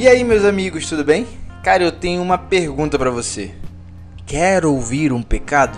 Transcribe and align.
E 0.00 0.06
aí, 0.06 0.22
meus 0.22 0.44
amigos, 0.44 0.88
tudo 0.88 1.02
bem? 1.02 1.26
Cara, 1.60 1.82
eu 1.82 1.90
tenho 1.90 2.22
uma 2.22 2.38
pergunta 2.38 2.96
para 2.96 3.10
você. 3.10 3.50
Quer 4.24 4.64
ouvir 4.64 5.12
um 5.12 5.20
pecado? 5.20 5.76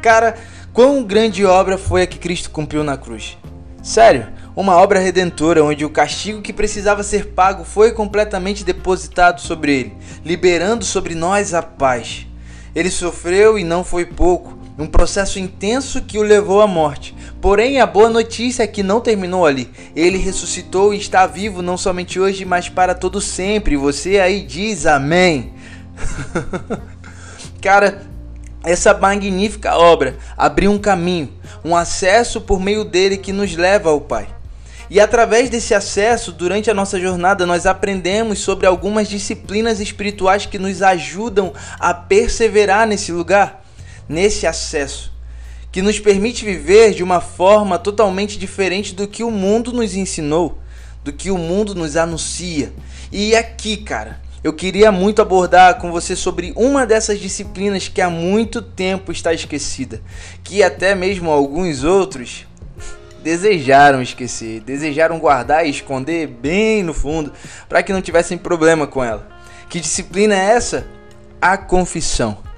Cara, 0.00 0.34
quão 0.72 1.04
grande 1.04 1.44
obra 1.44 1.76
foi 1.76 2.00
a 2.00 2.06
que 2.06 2.18
Cristo 2.18 2.48
cumpriu 2.48 2.82
na 2.82 2.96
cruz? 2.96 3.36
Sério, 3.82 4.28
uma 4.56 4.76
obra 4.78 4.98
redentora 4.98 5.62
onde 5.62 5.84
o 5.84 5.90
castigo 5.90 6.40
que 6.40 6.54
precisava 6.54 7.02
ser 7.02 7.34
pago 7.34 7.64
foi 7.64 7.92
completamente 7.92 8.64
depositado 8.64 9.42
sobre 9.42 9.78
ele, 9.78 9.96
liberando 10.24 10.82
sobre 10.82 11.14
nós 11.14 11.52
a 11.52 11.60
paz. 11.60 12.26
Ele 12.74 12.88
sofreu 12.88 13.58
e 13.58 13.62
não 13.62 13.84
foi 13.84 14.06
pouco, 14.06 14.58
um 14.78 14.86
processo 14.86 15.38
intenso 15.38 16.02
que 16.02 16.18
o 16.18 16.22
levou 16.22 16.60
à 16.60 16.66
morte, 16.66 17.14
Porém, 17.42 17.80
a 17.80 17.86
boa 17.86 18.08
notícia 18.08 18.62
é 18.62 18.68
que 18.68 18.84
não 18.84 19.00
terminou 19.00 19.44
ali. 19.44 19.68
Ele 19.96 20.16
ressuscitou 20.16 20.94
e 20.94 20.98
está 20.98 21.26
vivo 21.26 21.60
não 21.60 21.76
somente 21.76 22.20
hoje, 22.20 22.44
mas 22.44 22.68
para 22.68 22.94
todo 22.94 23.20
sempre. 23.20 23.76
Você 23.76 24.20
aí 24.20 24.42
diz 24.42 24.86
amém. 24.86 25.52
Cara, 27.60 28.02
essa 28.62 28.94
magnífica 28.94 29.76
obra 29.76 30.18
abriu 30.38 30.70
um 30.70 30.78
caminho, 30.78 31.32
um 31.64 31.74
acesso 31.74 32.40
por 32.40 32.60
meio 32.60 32.84
dele 32.84 33.16
que 33.16 33.32
nos 33.32 33.56
leva 33.56 33.90
ao 33.90 34.00
Pai. 34.00 34.28
E 34.88 35.00
através 35.00 35.50
desse 35.50 35.74
acesso, 35.74 36.30
durante 36.30 36.70
a 36.70 36.74
nossa 36.74 37.00
jornada, 37.00 37.44
nós 37.44 37.66
aprendemos 37.66 38.38
sobre 38.38 38.68
algumas 38.68 39.08
disciplinas 39.08 39.80
espirituais 39.80 40.46
que 40.46 40.60
nos 40.60 40.80
ajudam 40.80 41.52
a 41.80 41.92
perseverar 41.92 42.86
nesse 42.86 43.10
lugar, 43.10 43.61
nesse 44.08 44.46
acesso 44.46 45.12
que 45.72 45.80
nos 45.80 45.98
permite 45.98 46.44
viver 46.44 46.92
de 46.92 47.02
uma 47.02 47.20
forma 47.20 47.78
totalmente 47.78 48.38
diferente 48.38 48.94
do 48.94 49.08
que 49.08 49.24
o 49.24 49.30
mundo 49.30 49.72
nos 49.72 49.96
ensinou, 49.96 50.58
do 51.02 51.10
que 51.10 51.30
o 51.30 51.38
mundo 51.38 51.74
nos 51.74 51.96
anuncia. 51.96 52.70
E 53.10 53.34
aqui, 53.34 53.78
cara, 53.78 54.20
eu 54.44 54.52
queria 54.52 54.92
muito 54.92 55.22
abordar 55.22 55.78
com 55.78 55.90
você 55.90 56.14
sobre 56.14 56.52
uma 56.56 56.84
dessas 56.84 57.18
disciplinas 57.18 57.88
que 57.88 58.02
há 58.02 58.10
muito 58.10 58.60
tempo 58.60 59.10
está 59.10 59.32
esquecida, 59.32 60.02
que 60.44 60.62
até 60.62 60.94
mesmo 60.94 61.30
alguns 61.30 61.84
outros 61.84 62.46
desejaram 63.22 64.02
esquecer, 64.02 64.60
desejaram 64.60 65.18
guardar 65.18 65.64
e 65.64 65.70
esconder 65.70 66.26
bem 66.26 66.82
no 66.82 66.92
fundo, 66.92 67.32
para 67.66 67.82
que 67.82 67.94
não 67.94 68.02
tivessem 68.02 68.36
problema 68.36 68.86
com 68.86 69.02
ela. 69.02 69.26
Que 69.70 69.80
disciplina 69.80 70.34
é 70.34 70.50
essa? 70.50 70.86
A 71.40 71.56
confissão. 71.56 72.51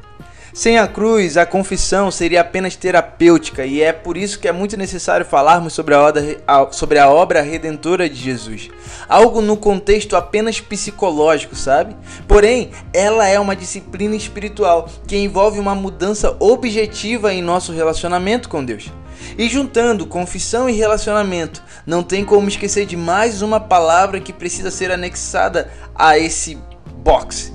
Sem 0.54 0.78
a 0.78 0.86
cruz, 0.86 1.36
a 1.36 1.44
confissão 1.44 2.12
seria 2.12 2.40
apenas 2.40 2.76
terapêutica 2.76 3.66
e 3.66 3.82
é 3.82 3.92
por 3.92 4.16
isso 4.16 4.38
que 4.38 4.46
é 4.46 4.52
muito 4.52 4.76
necessário 4.76 5.26
falarmos 5.26 5.72
sobre 5.72 5.96
a, 5.96 6.00
obra, 6.00 6.22
sobre 6.70 6.98
a 7.00 7.10
obra 7.10 7.42
redentora 7.42 8.08
de 8.08 8.14
Jesus. 8.14 8.70
Algo 9.08 9.40
no 9.40 9.56
contexto 9.56 10.14
apenas 10.14 10.60
psicológico, 10.60 11.56
sabe? 11.56 11.96
Porém, 12.28 12.70
ela 12.92 13.26
é 13.26 13.38
uma 13.40 13.56
disciplina 13.56 14.14
espiritual 14.14 14.88
que 15.08 15.16
envolve 15.16 15.58
uma 15.58 15.74
mudança 15.74 16.36
objetiva 16.38 17.34
em 17.34 17.42
nosso 17.42 17.72
relacionamento 17.72 18.48
com 18.48 18.64
Deus. 18.64 18.92
E 19.36 19.48
juntando 19.48 20.06
confissão 20.06 20.70
e 20.70 20.72
relacionamento, 20.72 21.64
não 21.84 22.00
tem 22.00 22.24
como 22.24 22.46
esquecer 22.46 22.86
de 22.86 22.96
mais 22.96 23.42
uma 23.42 23.58
palavra 23.58 24.20
que 24.20 24.32
precisa 24.32 24.70
ser 24.70 24.92
anexada 24.92 25.68
a 25.96 26.16
esse 26.16 26.56
box: 27.02 27.52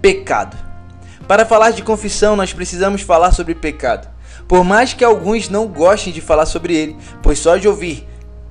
pecado. 0.00 0.71
Para 1.26 1.46
falar 1.46 1.70
de 1.70 1.82
confissão, 1.82 2.36
nós 2.36 2.52
precisamos 2.52 3.02
falar 3.02 3.32
sobre 3.32 3.54
pecado. 3.54 4.08
Por 4.48 4.64
mais 4.64 4.92
que 4.92 5.04
alguns 5.04 5.48
não 5.48 5.66
gostem 5.66 6.12
de 6.12 6.20
falar 6.20 6.46
sobre 6.46 6.74
ele, 6.74 6.96
pois 7.22 7.38
só 7.38 7.56
de 7.56 7.68
ouvir 7.68 8.06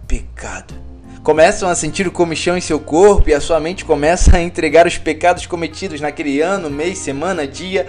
pecado 0.08 0.81
começam 1.23 1.69
a 1.69 1.75
sentir 1.75 2.08
o 2.08 2.11
comichão 2.11 2.58
em 2.58 2.61
seu 2.61 2.80
corpo 2.80 3.30
e 3.30 3.33
a 3.33 3.39
sua 3.39 3.59
mente 3.59 3.86
começa 3.86 4.36
a 4.36 4.42
entregar 4.42 4.88
os 4.88 4.97
pecados 4.97 5.45
cometidos 5.45 6.02
naquele 6.02 6.42
ano, 6.42 6.69
mês, 6.69 6.98
semana, 6.98 7.45
dia, 7.45 7.86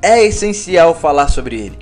é 0.00 0.24
essencial 0.24 0.94
falar 0.94 1.28
sobre 1.28 1.56
ele. 1.56 1.78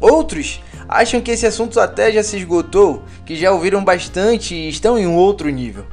Outros 0.00 0.60
acham 0.88 1.20
que 1.20 1.30
esse 1.30 1.46
assunto 1.46 1.78
até 1.78 2.10
já 2.10 2.22
se 2.22 2.36
esgotou, 2.36 3.04
que 3.24 3.36
já 3.36 3.52
ouviram 3.52 3.84
bastante 3.84 4.54
e 4.54 4.68
estão 4.68 4.98
em 4.98 5.06
um 5.06 5.14
outro 5.14 5.48
nível. 5.48 5.84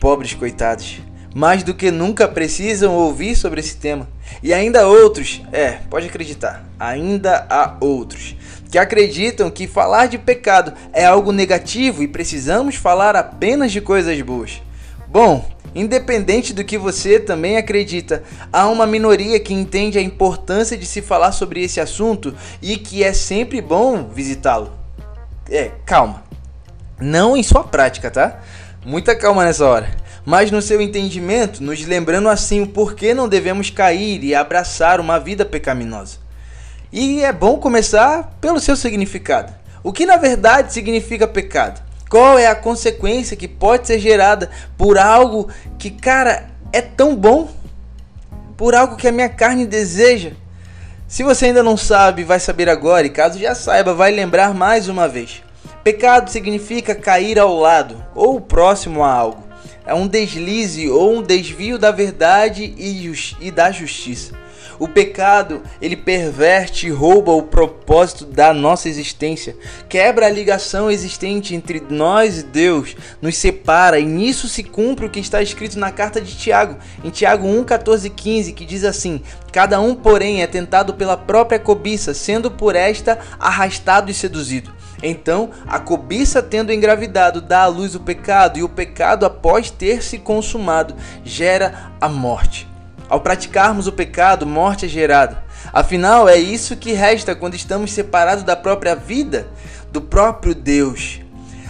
Pobres 0.00 0.34
coitados 0.34 1.00
mais 1.36 1.62
do 1.62 1.74
que 1.74 1.90
nunca 1.90 2.26
precisam 2.26 2.94
ouvir 2.94 3.36
sobre 3.36 3.60
esse 3.60 3.76
tema. 3.76 4.08
E 4.42 4.54
ainda 4.54 4.88
outros, 4.88 5.42
é, 5.52 5.72
pode 5.90 6.06
acreditar, 6.06 6.64
ainda 6.80 7.46
há 7.50 7.76
outros 7.78 8.34
que 8.70 8.78
acreditam 8.78 9.50
que 9.50 9.66
falar 9.66 10.06
de 10.06 10.16
pecado 10.16 10.72
é 10.94 11.04
algo 11.04 11.32
negativo 11.32 12.02
e 12.02 12.08
precisamos 12.08 12.76
falar 12.76 13.14
apenas 13.14 13.70
de 13.70 13.82
coisas 13.82 14.18
boas. 14.22 14.62
Bom, 15.08 15.46
independente 15.74 16.54
do 16.54 16.64
que 16.64 16.78
você 16.78 17.20
também 17.20 17.58
acredita, 17.58 18.22
há 18.50 18.66
uma 18.68 18.86
minoria 18.86 19.38
que 19.38 19.52
entende 19.52 19.98
a 19.98 20.02
importância 20.02 20.74
de 20.74 20.86
se 20.86 21.02
falar 21.02 21.32
sobre 21.32 21.62
esse 21.62 21.78
assunto 21.78 22.34
e 22.62 22.78
que 22.78 23.04
é 23.04 23.12
sempre 23.12 23.60
bom 23.60 24.04
visitá-lo. 24.04 24.72
É, 25.50 25.70
calma. 25.84 26.24
Não 26.98 27.36
em 27.36 27.42
sua 27.42 27.62
prática, 27.62 28.10
tá? 28.10 28.40
Muita 28.86 29.14
calma 29.14 29.44
nessa 29.44 29.66
hora 29.66 30.05
mas 30.26 30.50
no 30.50 30.60
seu 30.60 30.80
entendimento, 30.80 31.62
nos 31.62 31.86
lembrando 31.86 32.28
assim 32.28 32.60
o 32.60 32.66
porquê 32.66 33.14
não 33.14 33.28
devemos 33.28 33.70
cair 33.70 34.24
e 34.24 34.34
abraçar 34.34 34.98
uma 34.98 35.20
vida 35.20 35.44
pecaminosa. 35.44 36.18
E 36.92 37.22
é 37.22 37.32
bom 37.32 37.58
começar 37.58 38.36
pelo 38.40 38.58
seu 38.58 38.74
significado. 38.74 39.54
O 39.84 39.92
que 39.92 40.04
na 40.04 40.16
verdade 40.16 40.72
significa 40.72 41.28
pecado? 41.28 41.80
Qual 42.10 42.36
é 42.36 42.48
a 42.48 42.56
consequência 42.56 43.36
que 43.36 43.46
pode 43.46 43.86
ser 43.86 44.00
gerada 44.00 44.50
por 44.76 44.98
algo 44.98 45.48
que, 45.78 45.90
cara, 45.90 46.50
é 46.72 46.80
tão 46.80 47.14
bom? 47.14 47.48
Por 48.56 48.74
algo 48.74 48.96
que 48.96 49.06
a 49.06 49.12
minha 49.12 49.28
carne 49.28 49.64
deseja? 49.64 50.32
Se 51.06 51.22
você 51.22 51.46
ainda 51.46 51.62
não 51.62 51.76
sabe, 51.76 52.24
vai 52.24 52.40
saber 52.40 52.68
agora, 52.68 53.06
e 53.06 53.10
caso 53.10 53.38
já 53.38 53.54
saiba, 53.54 53.94
vai 53.94 54.10
lembrar 54.10 54.52
mais 54.52 54.88
uma 54.88 55.06
vez. 55.06 55.42
Pecado 55.84 56.30
significa 56.30 56.96
cair 56.96 57.38
ao 57.38 57.54
lado 57.54 58.04
ou 58.12 58.40
próximo 58.40 59.04
a 59.04 59.12
algo 59.12 59.45
é 59.86 59.94
um 59.94 60.06
deslize 60.06 60.88
ou 60.88 61.16
um 61.16 61.22
desvio 61.22 61.78
da 61.78 61.90
verdade 61.90 62.74
e, 62.76 63.10
e 63.40 63.50
da 63.50 63.70
justiça. 63.70 64.34
O 64.78 64.86
pecado, 64.86 65.62
ele 65.80 65.96
perverte 65.96 66.86
e 66.86 66.90
rouba 66.90 67.32
o 67.32 67.42
propósito 67.42 68.26
da 68.26 68.52
nossa 68.52 68.88
existência, 68.88 69.56
quebra 69.88 70.26
a 70.26 70.30
ligação 70.30 70.90
existente 70.90 71.54
entre 71.54 71.82
nós 71.88 72.40
e 72.40 72.42
Deus, 72.42 72.94
nos 73.22 73.36
separa, 73.36 73.98
e 73.98 74.04
nisso 74.04 74.48
se 74.48 74.62
cumpre 74.62 75.06
o 75.06 75.10
que 75.10 75.20
está 75.20 75.40
escrito 75.40 75.78
na 75.78 75.90
carta 75.90 76.20
de 76.20 76.36
Tiago, 76.36 76.76
em 77.02 77.08
Tiago 77.08 77.46
1, 77.46 77.64
14 77.64 78.06
e 78.06 78.10
15, 78.10 78.52
que 78.52 78.66
diz 78.66 78.84
assim: 78.84 79.22
Cada 79.50 79.80
um, 79.80 79.94
porém, 79.94 80.42
é 80.42 80.46
tentado 80.46 80.92
pela 80.92 81.16
própria 81.16 81.58
cobiça, 81.58 82.12
sendo 82.12 82.50
por 82.50 82.76
esta 82.76 83.18
arrastado 83.38 84.10
e 84.10 84.14
seduzido. 84.14 84.75
Então, 85.02 85.50
a 85.66 85.78
cobiça 85.78 86.42
tendo 86.42 86.72
engravidado 86.72 87.40
dá 87.40 87.62
à 87.62 87.66
luz 87.66 87.94
o 87.94 88.00
pecado, 88.00 88.58
e 88.58 88.62
o 88.62 88.68
pecado, 88.68 89.26
após 89.26 89.70
ter 89.70 90.02
se 90.02 90.18
consumado, 90.18 90.94
gera 91.24 91.92
a 92.00 92.08
morte. 92.08 92.68
Ao 93.08 93.20
praticarmos 93.20 93.86
o 93.86 93.92
pecado, 93.92 94.46
morte 94.46 94.86
é 94.86 94.88
gerada. 94.88 95.44
Afinal, 95.72 96.28
é 96.28 96.36
isso 96.36 96.76
que 96.76 96.92
resta 96.92 97.34
quando 97.34 97.54
estamos 97.54 97.92
separados 97.92 98.42
da 98.42 98.56
própria 98.56 98.94
vida, 98.96 99.46
do 99.92 100.00
próprio 100.00 100.54
Deus. 100.54 101.20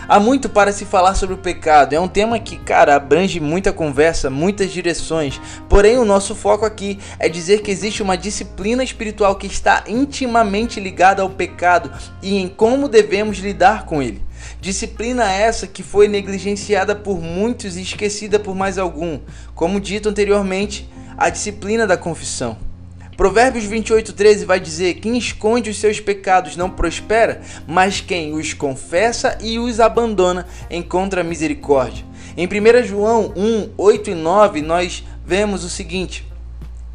Há 0.09 0.21
muito 0.21 0.49
para 0.49 0.73
se 0.73 0.85
falar 0.85 1.17
sobre 1.17 1.35
o 1.35 1.39
pecado. 1.39 1.93
É 1.93 1.99
um 1.99 2.07
tema 2.07 2.39
que, 2.39 2.57
cara, 2.57 2.95
abrange 2.95 3.41
muita 3.41 3.73
conversa, 3.73 4.31
muitas 4.31 4.71
direções. 4.71 5.41
Porém, 5.69 5.99
o 5.99 6.05
nosso 6.05 6.33
foco 6.33 6.65
aqui 6.65 7.01
é 7.19 7.29
dizer 7.29 7.61
que 7.61 7.73
existe 7.73 8.05
uma 8.05 8.17
disciplina 8.17 8.85
espiritual 8.85 9.35
que 9.35 9.49
está 9.49 9.83
intimamente 9.89 10.79
ligada 10.79 11.23
ao 11.23 11.31
pecado 11.31 11.91
e 12.23 12.37
em 12.37 12.49
como 12.49 12.89
devemos 12.89 13.39
lidar 13.39 13.85
com 13.85 14.01
ele. 14.01 14.23
Disciplina 14.61 15.33
essa 15.33 15.67
que 15.67 15.83
foi 15.83 16.07
negligenciada 16.07 16.95
por 16.95 17.21
muitos 17.21 17.77
e 17.77 17.83
esquecida 17.83 18.39
por 18.39 18.55
mais 18.55 18.79
algum. 18.79 19.19
Como 19.57 19.81
dito 19.81 20.09
anteriormente, 20.09 20.89
a 21.19 21.29
disciplina 21.31 21.85
da 21.85 21.97
confissão. 21.97 22.57
Provérbios 23.17 23.65
28:13 23.65 24.45
vai 24.45 24.61
dizer: 24.61 24.95
Quem 24.95 25.17
esconde 25.17 25.71
os 25.71 25.81
seus 25.81 25.99
pecados 25.99 26.55
não 26.55 26.69
prospera, 26.69 27.41
mas 27.67 28.01
quem 28.01 28.35
os 28.35 28.53
confessa 28.53 29.39
e 29.41 29.59
os 29.59 29.81
abandona 29.81 30.47
encontra 30.71 31.25
misericórdia. 31.25 32.05
Em 32.37 32.47
1 32.47 32.85
João 32.85 33.33
1, 33.35 33.71
8 33.79 34.11
e 34.11 34.15
9, 34.15 34.61
nós 34.61 35.03
vemos 35.25 35.65
o 35.65 35.71
seguinte: 35.71 36.27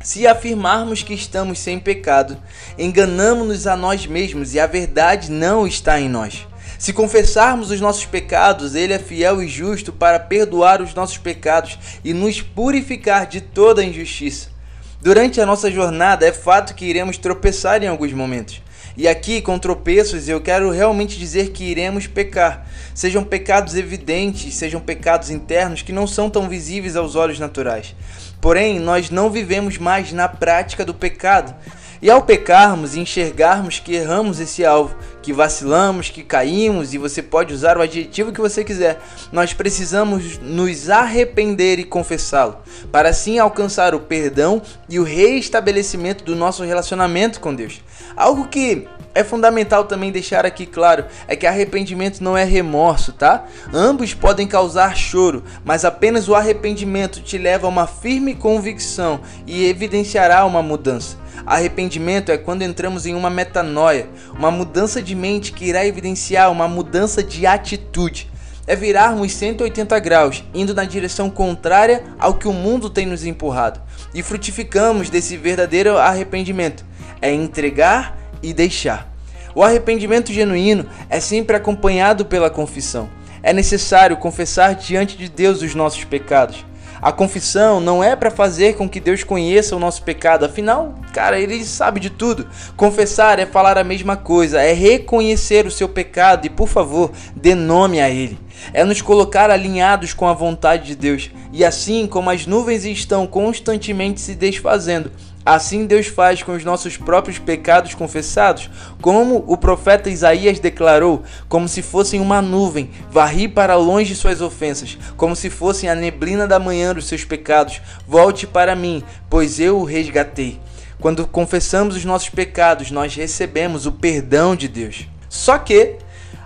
Se 0.03 0.27
afirmarmos 0.27 1.01
que 1.01 1.15
estamos 1.15 1.57
sem 1.57 1.79
pecado, 1.79 2.37
enganamos-nos 2.77 3.65
a 3.65 3.75
nós 3.75 4.05
mesmos 4.05 4.53
e 4.53 4.59
a 4.59 4.67
verdade 4.67 5.31
não 5.31 5.65
está 5.65 5.99
em 5.99 6.07
nós. 6.07 6.45
Se 6.77 6.93
confessarmos 6.93 7.71
os 7.71 7.81
nossos 7.81 8.05
pecados, 8.05 8.75
Ele 8.75 8.93
é 8.93 8.99
fiel 8.99 9.41
e 9.41 9.47
justo 9.47 9.91
para 9.91 10.19
perdoar 10.19 10.83
os 10.83 10.93
nossos 10.93 11.17
pecados 11.17 11.79
e 12.03 12.13
nos 12.13 12.41
purificar 12.41 13.25
de 13.25 13.41
toda 13.41 13.83
injustiça. 13.83 14.60
Durante 15.03 15.41
a 15.41 15.47
nossa 15.47 15.71
jornada, 15.71 16.27
é 16.27 16.31
fato 16.31 16.75
que 16.75 16.85
iremos 16.85 17.17
tropeçar 17.17 17.81
em 17.81 17.87
alguns 17.87 18.13
momentos. 18.13 18.61
E 18.95 19.07
aqui, 19.07 19.41
com 19.41 19.57
tropeços, 19.57 20.29
eu 20.29 20.39
quero 20.39 20.69
realmente 20.69 21.17
dizer 21.17 21.49
que 21.49 21.63
iremos 21.63 22.05
pecar. 22.05 22.67
Sejam 22.93 23.23
pecados 23.23 23.75
evidentes, 23.75 24.53
sejam 24.53 24.79
pecados 24.79 25.31
internos 25.31 25.81
que 25.81 25.91
não 25.91 26.05
são 26.05 26.29
tão 26.29 26.47
visíveis 26.47 26.95
aos 26.95 27.15
olhos 27.15 27.39
naturais. 27.39 27.95
Porém, 28.39 28.79
nós 28.79 29.09
não 29.09 29.31
vivemos 29.31 29.79
mais 29.79 30.13
na 30.13 30.27
prática 30.27 30.85
do 30.85 30.93
pecado. 30.93 31.55
E 31.99 32.07
ao 32.07 32.21
pecarmos 32.21 32.95
e 32.95 32.99
enxergarmos 32.99 33.79
que 33.79 33.95
erramos 33.95 34.39
esse 34.39 34.63
alvo, 34.63 34.95
que 35.21 35.31
vacilamos, 35.31 36.09
que 36.09 36.23
caímos, 36.23 36.93
e 36.93 36.97
você 36.97 37.21
pode 37.21 37.53
usar 37.53 37.77
o 37.77 37.81
adjetivo 37.81 38.31
que 38.31 38.41
você 38.41 38.63
quiser, 38.63 38.99
nós 39.31 39.53
precisamos 39.53 40.37
nos 40.39 40.89
arrepender 40.89 41.79
e 41.79 41.83
confessá-lo, 41.83 42.57
para 42.91 43.09
assim 43.09 43.39
alcançar 43.39 43.93
o 43.93 43.99
perdão 43.99 44.61
e 44.89 44.99
o 44.99 45.03
reestabelecimento 45.03 46.23
do 46.23 46.35
nosso 46.35 46.63
relacionamento 46.63 47.39
com 47.39 47.53
Deus. 47.53 47.81
Algo 48.15 48.47
que 48.47 48.87
é 49.13 49.23
fundamental 49.23 49.83
também 49.83 50.11
deixar 50.11 50.45
aqui 50.45 50.65
claro 50.65 51.05
é 51.27 51.35
que 51.35 51.45
arrependimento 51.45 52.23
não 52.23 52.37
é 52.37 52.43
remorso, 52.43 53.11
tá? 53.11 53.45
Ambos 53.73 54.13
podem 54.13 54.47
causar 54.47 54.95
choro, 54.95 55.43
mas 55.65 55.83
apenas 55.83 56.29
o 56.29 56.35
arrependimento 56.35 57.21
te 57.21 57.37
leva 57.37 57.67
a 57.67 57.69
uma 57.69 57.87
firme 57.87 58.33
convicção 58.33 59.19
e 59.45 59.65
evidenciará 59.65 60.45
uma 60.45 60.61
mudança. 60.61 61.17
Arrependimento 61.45 62.31
é 62.31 62.37
quando 62.37 62.61
entramos 62.61 63.05
em 63.05 63.15
uma 63.15 63.29
metanoia, 63.29 64.07
uma 64.33 64.51
mudança 64.51 65.01
de 65.01 65.15
mente 65.15 65.51
que 65.51 65.65
irá 65.65 65.85
evidenciar 65.85 66.51
uma 66.51 66.67
mudança 66.67 67.23
de 67.23 67.45
atitude. 67.45 68.29
É 68.67 68.75
virarmos 68.75 69.33
180 69.33 69.99
graus, 69.99 70.43
indo 70.53 70.73
na 70.73 70.85
direção 70.85 71.29
contrária 71.29 72.03
ao 72.19 72.35
que 72.35 72.47
o 72.47 72.53
mundo 72.53 72.89
tem 72.89 73.05
nos 73.05 73.25
empurrado. 73.25 73.81
E 74.13 74.21
frutificamos 74.21 75.09
desse 75.09 75.35
verdadeiro 75.35 75.97
arrependimento. 75.97 76.85
É 77.21 77.33
entregar 77.33 78.17
e 78.41 78.53
deixar. 78.53 79.11
O 79.53 79.63
arrependimento 79.63 80.31
genuíno 80.31 80.85
é 81.09 81.19
sempre 81.19 81.55
acompanhado 81.55 82.25
pela 82.25 82.49
confissão. 82.49 83.09
É 83.43 83.51
necessário 83.51 84.15
confessar 84.17 84.75
diante 84.75 85.17
de 85.17 85.27
Deus 85.27 85.61
os 85.61 85.73
nossos 85.73 86.03
pecados. 86.03 86.63
A 87.01 87.11
confissão 87.11 87.79
não 87.79 88.03
é 88.03 88.15
para 88.15 88.29
fazer 88.29 88.75
com 88.75 88.87
que 88.87 88.99
Deus 88.99 89.23
conheça 89.23 89.75
o 89.75 89.79
nosso 89.79 90.03
pecado, 90.03 90.45
afinal, 90.45 90.93
cara, 91.11 91.39
ele 91.39 91.65
sabe 91.65 91.99
de 91.99 92.11
tudo. 92.11 92.47
Confessar 92.77 93.39
é 93.39 93.45
falar 93.47 93.75
a 93.79 93.83
mesma 93.83 94.15
coisa, 94.15 94.61
é 94.61 94.71
reconhecer 94.71 95.65
o 95.65 95.71
seu 95.71 95.89
pecado 95.89 96.45
e, 96.45 96.49
por 96.49 96.67
favor, 96.67 97.11
dê 97.35 97.55
nome 97.55 97.99
a 97.99 98.07
ele. 98.07 98.37
É 98.71 98.83
nos 98.83 99.01
colocar 99.01 99.49
alinhados 99.49 100.13
com 100.13 100.27
a 100.27 100.33
vontade 100.33 100.85
de 100.85 100.95
Deus. 100.95 101.31
E 101.51 101.65
assim 101.65 102.05
como 102.05 102.29
as 102.29 102.45
nuvens 102.45 102.85
estão 102.85 103.25
constantemente 103.25 104.21
se 104.21 104.35
desfazendo, 104.35 105.11
Assim 105.43 105.87
Deus 105.87 106.05
faz 106.05 106.43
com 106.43 106.51
os 106.51 106.63
nossos 106.63 106.97
próprios 106.97 107.39
pecados 107.39 107.95
confessados, 107.95 108.69
como 109.01 109.43
o 109.47 109.57
profeta 109.57 110.09
Isaías 110.09 110.59
declarou, 110.59 111.23
como 111.49 111.67
se 111.67 111.81
fossem 111.81 112.19
uma 112.19 112.43
nuvem, 112.43 112.91
varri 113.09 113.47
para 113.47 113.75
longe 113.75 114.13
suas 114.13 114.39
ofensas, 114.39 114.99
como 115.17 115.35
se 115.35 115.49
fossem 115.49 115.89
a 115.89 115.95
neblina 115.95 116.47
da 116.47 116.59
manhã 116.59 116.93
dos 116.93 117.07
seus 117.07 117.25
pecados. 117.25 117.81
Volte 118.07 118.45
para 118.45 118.75
mim, 118.75 119.03
pois 119.29 119.59
eu 119.59 119.79
o 119.79 119.83
resgatei. 119.83 120.59
Quando 120.99 121.25
confessamos 121.25 121.95
os 121.95 122.05
nossos 122.05 122.29
pecados, 122.29 122.91
nós 122.91 123.15
recebemos 123.15 123.87
o 123.87 123.91
perdão 123.91 124.55
de 124.55 124.67
Deus. 124.67 125.07
Só 125.27 125.57
que, 125.57 125.95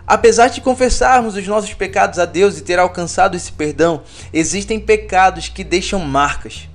apesar 0.08 0.48
de 0.48 0.62
confessarmos 0.62 1.36
os 1.36 1.46
nossos 1.46 1.74
pecados 1.74 2.18
a 2.18 2.24
Deus 2.24 2.58
e 2.58 2.64
ter 2.64 2.80
alcançado 2.80 3.36
esse 3.36 3.52
perdão, 3.52 4.04
existem 4.32 4.80
pecados 4.80 5.50
que 5.50 5.66
deixam 5.66 6.00
marcas 6.00 6.70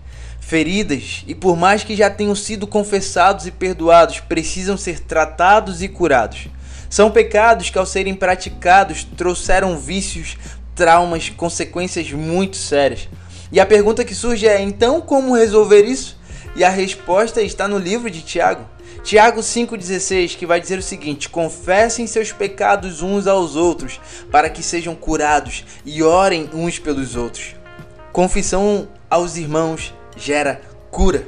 feridas 0.51 1.23
e 1.29 1.35
por 1.35 1.57
mais 1.57 1.85
que 1.85 1.95
já 1.95 2.11
tenham 2.11 2.35
sido 2.35 2.67
confessados 2.67 3.47
e 3.47 3.53
perdoados, 3.53 4.19
precisam 4.19 4.77
ser 4.77 4.99
tratados 4.99 5.81
e 5.81 5.87
curados. 5.87 6.49
São 6.91 7.09
pecados 7.09 7.71
que, 7.71 7.79
ao 7.79 7.87
serem 7.87 8.17
praticados, 8.17 9.05
trouxeram 9.17 9.79
vícios, 9.79 10.37
traumas, 10.75 11.29
consequências 11.29 12.11
muito 12.11 12.57
sérias. 12.57 13.09
E 13.53 13.61
a 13.61 13.67
pergunta 13.67 14.05
que 14.05 14.13
surge 14.13 14.49
é: 14.49 14.61
então 14.61 15.01
como 15.01 15.37
resolver 15.37 15.85
isso? 15.85 16.19
E 16.57 16.65
a 16.65 16.69
resposta 16.69 17.41
está 17.41 17.69
no 17.69 17.79
livro 17.79 18.11
de 18.11 18.21
Tiago. 18.21 18.69
Tiago 19.05 19.41
5,16, 19.41 20.37
que 20.37 20.47
vai 20.47 20.61
dizer 20.61 20.81
o 20.81 20.83
seguinte: 20.83 21.29
Confessem 21.29 22.09
seus 22.09 22.33
pecados 22.33 23.03
uns 23.03 23.29
aos 23.29 23.55
outros, 23.55 24.01
para 24.33 24.51
que 24.51 24.65
sejam 24.65 24.97
curados, 24.97 25.65
e 25.87 26.03
orem 26.03 26.51
uns 26.53 26.77
pelos 26.77 27.15
outros. 27.15 27.55
Confissão 28.13 28.89
aos 29.09 29.37
irmãos 29.37 29.95
gera 30.21 30.61
cura. 30.91 31.27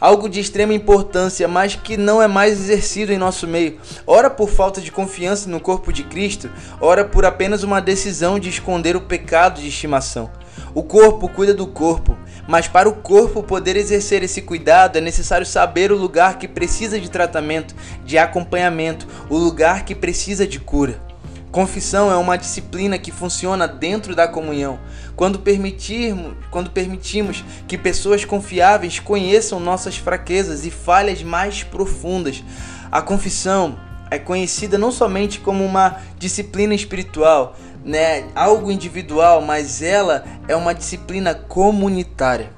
Algo 0.00 0.28
de 0.28 0.40
extrema 0.40 0.74
importância, 0.74 1.46
mas 1.46 1.76
que 1.76 1.96
não 1.96 2.20
é 2.20 2.26
mais 2.26 2.58
exercido 2.58 3.12
em 3.12 3.18
nosso 3.18 3.46
meio. 3.46 3.78
Ora 4.06 4.28
por 4.28 4.48
falta 4.48 4.80
de 4.80 4.90
confiança 4.90 5.48
no 5.48 5.60
corpo 5.60 5.92
de 5.92 6.02
Cristo, 6.02 6.50
ora 6.80 7.04
por 7.04 7.24
apenas 7.24 7.62
uma 7.62 7.80
decisão 7.80 8.38
de 8.38 8.48
esconder 8.48 8.96
o 8.96 9.02
pecado 9.02 9.60
de 9.60 9.68
estimação. 9.68 10.30
O 10.74 10.82
corpo 10.82 11.28
cuida 11.28 11.54
do 11.54 11.66
corpo, 11.66 12.16
mas 12.48 12.66
para 12.66 12.88
o 12.88 12.94
corpo 12.94 13.42
poder 13.42 13.76
exercer 13.76 14.22
esse 14.22 14.42
cuidado 14.42 14.96
é 14.96 15.00
necessário 15.00 15.46
saber 15.46 15.92
o 15.92 15.96
lugar 15.96 16.38
que 16.38 16.48
precisa 16.48 16.98
de 16.98 17.10
tratamento, 17.10 17.74
de 18.04 18.18
acompanhamento, 18.18 19.06
o 19.28 19.36
lugar 19.36 19.84
que 19.84 19.94
precisa 19.94 20.46
de 20.46 20.58
cura. 20.58 21.11
Confissão 21.52 22.10
é 22.10 22.16
uma 22.16 22.38
disciplina 22.38 22.98
que 22.98 23.12
funciona 23.12 23.68
dentro 23.68 24.16
da 24.16 24.26
comunhão. 24.26 24.80
Quando 25.14 25.38
permitirmos, 25.38 26.34
quando 26.50 26.70
permitimos 26.70 27.44
que 27.68 27.76
pessoas 27.76 28.24
confiáveis 28.24 28.98
conheçam 28.98 29.60
nossas 29.60 29.98
fraquezas 29.98 30.64
e 30.64 30.70
falhas 30.70 31.22
mais 31.22 31.62
profundas. 31.62 32.42
A 32.90 33.02
confissão 33.02 33.78
é 34.10 34.18
conhecida 34.18 34.78
não 34.78 34.90
somente 34.90 35.40
como 35.40 35.62
uma 35.62 35.98
disciplina 36.18 36.74
espiritual, 36.74 37.54
né, 37.84 38.24
algo 38.34 38.70
individual, 38.70 39.42
mas 39.42 39.82
ela 39.82 40.24
é 40.48 40.56
uma 40.56 40.74
disciplina 40.74 41.34
comunitária. 41.34 42.50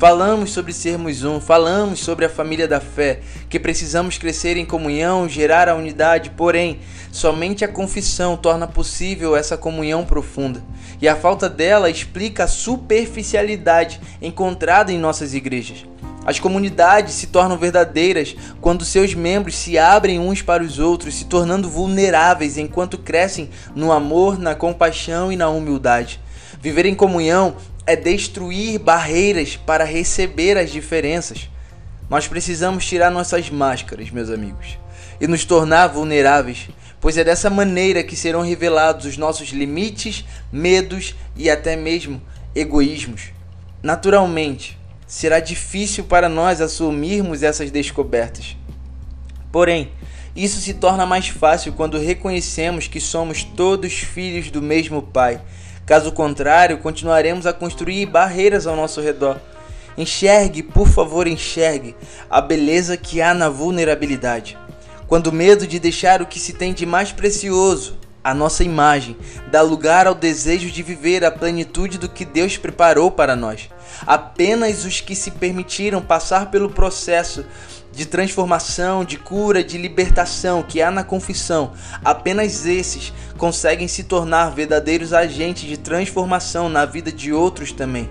Falamos 0.00 0.52
sobre 0.52 0.72
sermos 0.72 1.24
um, 1.24 1.38
falamos 1.38 2.00
sobre 2.00 2.24
a 2.24 2.30
família 2.30 2.66
da 2.66 2.80
fé, 2.80 3.20
que 3.50 3.60
precisamos 3.60 4.16
crescer 4.16 4.56
em 4.56 4.64
comunhão, 4.64 5.28
gerar 5.28 5.68
a 5.68 5.74
unidade, 5.74 6.30
porém, 6.30 6.78
somente 7.12 7.66
a 7.66 7.68
confissão 7.68 8.34
torna 8.34 8.66
possível 8.66 9.36
essa 9.36 9.58
comunhão 9.58 10.06
profunda. 10.06 10.64
E 11.02 11.06
a 11.06 11.14
falta 11.14 11.50
dela 11.50 11.90
explica 11.90 12.44
a 12.44 12.48
superficialidade 12.48 14.00
encontrada 14.22 14.90
em 14.90 14.98
nossas 14.98 15.34
igrejas. 15.34 15.84
As 16.24 16.38
comunidades 16.38 17.12
se 17.12 17.26
tornam 17.26 17.58
verdadeiras 17.58 18.34
quando 18.58 18.86
seus 18.86 19.12
membros 19.12 19.54
se 19.54 19.76
abrem 19.76 20.18
uns 20.18 20.40
para 20.40 20.62
os 20.62 20.78
outros, 20.78 21.14
se 21.14 21.26
tornando 21.26 21.68
vulneráveis 21.68 22.56
enquanto 22.56 22.96
crescem 22.96 23.50
no 23.74 23.92
amor, 23.92 24.38
na 24.38 24.54
compaixão 24.54 25.30
e 25.30 25.36
na 25.36 25.50
humildade. 25.50 26.18
Viver 26.58 26.86
em 26.86 26.94
comunhão 26.94 27.56
é 27.90 27.96
destruir 27.96 28.78
barreiras 28.78 29.56
para 29.56 29.84
receber 29.84 30.56
as 30.56 30.70
diferenças. 30.70 31.50
Nós 32.08 32.28
precisamos 32.28 32.86
tirar 32.86 33.10
nossas 33.10 33.50
máscaras, 33.50 34.10
meus 34.10 34.30
amigos, 34.30 34.78
e 35.20 35.26
nos 35.26 35.44
tornar 35.44 35.88
vulneráveis, 35.88 36.68
pois 37.00 37.18
é 37.18 37.24
dessa 37.24 37.50
maneira 37.50 38.04
que 38.04 38.14
serão 38.14 38.42
revelados 38.42 39.06
os 39.06 39.16
nossos 39.16 39.48
limites, 39.48 40.24
medos 40.52 41.16
e 41.34 41.50
até 41.50 41.74
mesmo 41.74 42.22
egoísmos. 42.54 43.32
Naturalmente, 43.82 44.78
será 45.04 45.40
difícil 45.40 46.04
para 46.04 46.28
nós 46.28 46.60
assumirmos 46.60 47.42
essas 47.42 47.72
descobertas. 47.72 48.56
Porém, 49.50 49.90
isso 50.36 50.60
se 50.60 50.74
torna 50.74 51.04
mais 51.04 51.26
fácil 51.26 51.72
quando 51.72 51.98
reconhecemos 51.98 52.86
que 52.86 53.00
somos 53.00 53.42
todos 53.42 53.94
filhos 53.94 54.48
do 54.48 54.62
mesmo 54.62 55.02
Pai 55.02 55.40
Caso 55.90 56.12
contrário, 56.12 56.78
continuaremos 56.78 57.46
a 57.48 57.52
construir 57.52 58.06
barreiras 58.06 58.64
ao 58.64 58.76
nosso 58.76 59.00
redor. 59.00 59.40
Enxergue, 59.98 60.62
por 60.62 60.86
favor, 60.86 61.26
enxergue 61.26 61.96
a 62.30 62.40
beleza 62.40 62.96
que 62.96 63.20
há 63.20 63.34
na 63.34 63.48
vulnerabilidade. 63.48 64.56
Quando 65.08 65.26
o 65.26 65.32
medo 65.32 65.66
de 65.66 65.80
deixar 65.80 66.22
o 66.22 66.26
que 66.26 66.38
se 66.38 66.52
tem 66.52 66.72
de 66.72 66.86
mais 66.86 67.10
precioso, 67.10 67.98
a 68.22 68.34
nossa 68.34 68.62
imagem, 68.62 69.16
dá 69.50 69.62
lugar 69.62 70.06
ao 70.06 70.14
desejo 70.14 70.70
de 70.70 70.82
viver 70.82 71.24
a 71.24 71.30
plenitude 71.30 71.98
do 71.98 72.08
que 72.08 72.24
Deus 72.24 72.56
preparou 72.56 73.10
para 73.10 73.34
nós. 73.34 73.70
Apenas 74.06 74.84
os 74.84 75.00
que 75.00 75.14
se 75.14 75.30
permitiram 75.30 76.02
passar 76.02 76.50
pelo 76.50 76.70
processo 76.70 77.44
de 77.92 78.06
transformação, 78.06 79.04
de 79.04 79.16
cura, 79.16 79.64
de 79.64 79.76
libertação 79.76 80.62
que 80.62 80.80
há 80.80 80.90
na 80.90 81.02
confissão, 81.02 81.72
apenas 82.04 82.66
esses 82.66 83.12
conseguem 83.36 83.88
se 83.88 84.04
tornar 84.04 84.50
verdadeiros 84.50 85.12
agentes 85.12 85.68
de 85.68 85.76
transformação 85.76 86.68
na 86.68 86.84
vida 86.84 87.10
de 87.10 87.32
outros 87.32 87.72
também. 87.72 88.08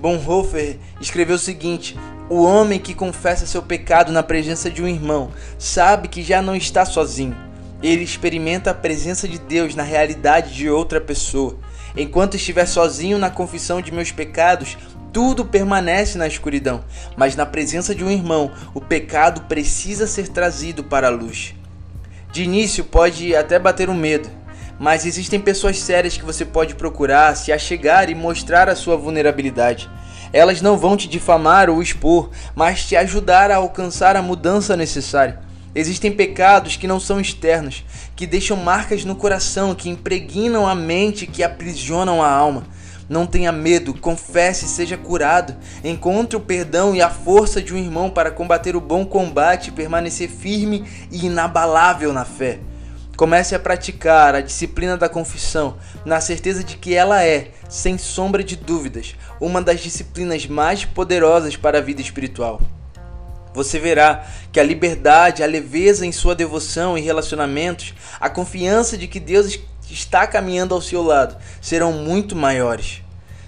Bonhoeffer 0.00 0.78
escreveu 1.00 1.36
o 1.36 1.38
seguinte: 1.38 1.96
O 2.28 2.42
homem 2.42 2.78
que 2.78 2.94
confessa 2.94 3.46
seu 3.46 3.62
pecado 3.62 4.12
na 4.12 4.22
presença 4.22 4.70
de 4.70 4.82
um 4.82 4.88
irmão 4.88 5.30
sabe 5.58 6.08
que 6.08 6.22
já 6.22 6.42
não 6.42 6.54
está 6.54 6.84
sozinho. 6.84 7.45
Ele 7.82 8.02
experimenta 8.02 8.70
a 8.70 8.74
presença 8.74 9.28
de 9.28 9.38
Deus 9.38 9.74
na 9.74 9.82
realidade 9.82 10.54
de 10.54 10.68
outra 10.68 11.00
pessoa. 11.00 11.58
Enquanto 11.96 12.36
estiver 12.36 12.66
sozinho 12.66 13.18
na 13.18 13.30
confissão 13.30 13.80
de 13.80 13.92
meus 13.92 14.12
pecados, 14.12 14.76
tudo 15.12 15.44
permanece 15.44 16.18
na 16.18 16.26
escuridão, 16.26 16.84
mas 17.16 17.34
na 17.34 17.46
presença 17.46 17.94
de 17.94 18.04
um 18.04 18.10
irmão, 18.10 18.50
o 18.74 18.80
pecado 18.80 19.42
precisa 19.42 20.06
ser 20.06 20.28
trazido 20.28 20.84
para 20.84 21.06
a 21.06 21.10
luz. 21.10 21.54
De 22.30 22.42
início 22.42 22.84
pode 22.84 23.34
até 23.34 23.58
bater 23.58 23.88
um 23.88 23.94
medo, 23.94 24.28
mas 24.78 25.06
existem 25.06 25.40
pessoas 25.40 25.78
sérias 25.78 26.18
que 26.18 26.24
você 26.24 26.44
pode 26.44 26.74
procurar, 26.74 27.34
se 27.34 27.50
achegar 27.50 28.10
e 28.10 28.14
mostrar 28.14 28.68
a 28.68 28.76
sua 28.76 28.94
vulnerabilidade. 28.94 29.88
Elas 30.34 30.60
não 30.60 30.76
vão 30.76 30.98
te 30.98 31.08
difamar 31.08 31.70
ou 31.70 31.80
expor, 31.80 32.30
mas 32.54 32.84
te 32.84 32.94
ajudar 32.94 33.50
a 33.50 33.56
alcançar 33.56 34.16
a 34.16 34.22
mudança 34.22 34.76
necessária. 34.76 35.45
Existem 35.76 36.10
pecados 36.10 36.76
que 36.76 36.86
não 36.86 36.98
são 36.98 37.20
externos, 37.20 37.84
que 38.16 38.26
deixam 38.26 38.56
marcas 38.56 39.04
no 39.04 39.14
coração, 39.14 39.74
que 39.74 39.90
impregnam 39.90 40.66
a 40.66 40.74
mente, 40.74 41.26
que 41.26 41.42
aprisionam 41.42 42.22
a 42.22 42.30
alma. 42.30 42.64
Não 43.10 43.26
tenha 43.26 43.52
medo, 43.52 43.92
confesse 43.92 44.66
seja 44.66 44.96
curado. 44.96 45.54
Encontre 45.84 46.34
o 46.34 46.40
perdão 46.40 46.94
e 46.94 47.02
a 47.02 47.10
força 47.10 47.60
de 47.60 47.74
um 47.74 47.76
irmão 47.76 48.08
para 48.08 48.30
combater 48.30 48.74
o 48.74 48.80
bom 48.80 49.04
combate 49.04 49.68
e 49.68 49.72
permanecer 49.72 50.30
firme 50.30 50.82
e 51.12 51.26
inabalável 51.26 52.10
na 52.10 52.24
fé. 52.24 52.58
Comece 53.14 53.54
a 53.54 53.58
praticar 53.58 54.34
a 54.34 54.40
disciplina 54.40 54.96
da 54.96 55.10
confissão, 55.10 55.76
na 56.06 56.22
certeza 56.22 56.64
de 56.64 56.78
que 56.78 56.94
ela 56.94 57.22
é, 57.22 57.50
sem 57.68 57.98
sombra 57.98 58.42
de 58.42 58.56
dúvidas, 58.56 59.14
uma 59.38 59.60
das 59.60 59.80
disciplinas 59.80 60.46
mais 60.46 60.86
poderosas 60.86 61.54
para 61.54 61.76
a 61.78 61.82
vida 61.82 62.00
espiritual. 62.00 62.62
Você 63.56 63.78
verá 63.78 64.22
que 64.52 64.60
a 64.60 64.62
liberdade, 64.62 65.42
a 65.42 65.46
leveza 65.46 66.04
em 66.04 66.12
sua 66.12 66.34
devoção 66.34 66.98
e 66.98 67.00
relacionamentos, 67.00 67.94
a 68.20 68.28
confiança 68.28 68.98
de 68.98 69.06
que 69.06 69.18
Deus 69.18 69.58
está 69.90 70.26
caminhando 70.26 70.74
ao 70.74 70.82
seu 70.82 71.02
lado 71.02 71.38
serão 71.58 71.90
muito 71.90 72.36
maiores. 72.36 73.00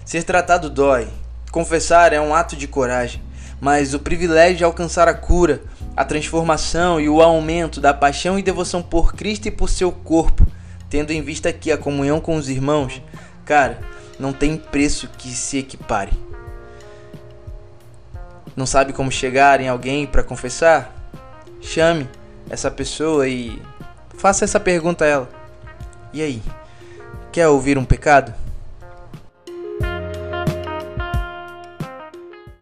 Ser 0.07 0.23
tratado 0.23 0.71
dói. 0.71 1.09
Confessar 1.53 2.15
é 2.15 2.21
um 2.21 2.35
ato 2.35 2.57
de 2.57 2.67
coragem, 2.67 3.21
mas 3.61 3.93
o 3.93 3.99
privilégio 3.99 4.57
de 4.57 4.65
alcançar 4.65 5.09
a 5.09 5.15
cura, 5.15 5.61
a 5.95 6.07
transformação 6.07 6.99
e 6.99 7.07
o 7.07 7.21
aumento 7.21 7.79
da 7.79 7.93
paixão 7.93 8.39
e 8.39 8.43
devoção 8.43 8.81
por 8.81 9.15
Cristo 9.15 9.49
e 9.49 9.51
por 9.51 9.69
seu 9.69 9.93
corpo, 9.93 10.47
tendo 10.89 11.13
em 11.13 11.21
vista 11.21 11.51
aqui 11.51 11.71
a 11.71 11.77
comunhão 11.77 12.19
com 12.19 12.35
os 12.35 12.49
irmãos, 12.49 13.03
cara, 13.45 13.79
não 14.19 14.33
tem 14.33 14.57
preço 14.57 15.07
que 15.19 15.29
se 15.29 15.59
equipare. 15.59 16.13
Não 18.59 18.67
sabe 18.67 18.93
como 18.93 19.09
chegar 19.09 19.61
em 19.61 19.69
alguém 19.69 20.05
para 20.05 20.21
confessar? 20.21 20.93
Chame 21.61 22.09
essa 22.51 22.69
pessoa 22.69 23.29
e 23.29 23.63
faça 24.17 24.45
essa 24.45 24.59
pergunta 24.59 25.05
a 25.05 25.07
ela. 25.07 25.31
E 26.13 26.21
aí? 26.21 26.43
Quer 27.31 27.47
ouvir 27.47 27.79
um 27.79 27.85
pecado? 27.85 28.35